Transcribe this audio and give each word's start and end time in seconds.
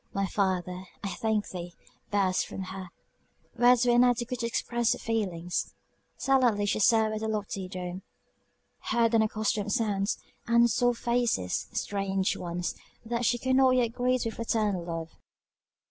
My 0.15 0.25
Father, 0.25 0.85
I 1.03 1.09
thank 1.09 1.49
thee! 1.49 1.75
burst 2.09 2.47
from 2.47 2.63
her 2.63 2.89
words 3.55 3.85
were 3.85 3.93
inadequate 3.93 4.39
to 4.39 4.47
express 4.47 4.93
her 4.93 4.97
feelings. 4.97 5.75
Silently, 6.17 6.65
she 6.65 6.79
surveyed 6.79 7.19
the 7.19 7.27
lofty 7.27 7.67
dome; 7.67 8.01
heard 8.89 9.13
unaccustomed 9.13 9.71
sounds; 9.71 10.17
and 10.47 10.71
saw 10.71 10.93
faces, 10.93 11.67
strange 11.73 12.35
ones, 12.35 12.73
that 13.05 13.25
she 13.25 13.37
could 13.37 13.57
not 13.57 13.75
yet 13.75 13.89
greet 13.93 14.25
with 14.25 14.33
fraternal 14.33 14.83
love. 14.85 15.11